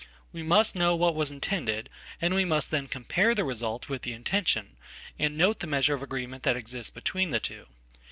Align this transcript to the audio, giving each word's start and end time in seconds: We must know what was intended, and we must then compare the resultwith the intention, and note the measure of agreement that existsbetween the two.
We 0.33 0.41
must 0.41 0.75
know 0.75 0.95
what 0.95 1.13
was 1.13 1.29
intended, 1.29 1.87
and 2.19 2.33
we 2.33 2.43
must 2.43 2.71
then 2.71 2.87
compare 2.87 3.35
the 3.35 3.43
resultwith 3.43 4.01
the 4.01 4.13
intention, 4.13 4.75
and 5.19 5.37
note 5.37 5.59
the 5.59 5.67
measure 5.67 5.93
of 5.93 6.01
agreement 6.01 6.41
that 6.41 6.55
existsbetween 6.57 7.29
the 7.29 7.39
two. 7.39 7.67